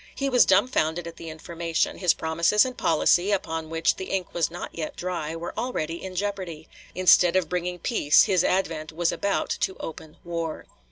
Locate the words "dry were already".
4.95-6.01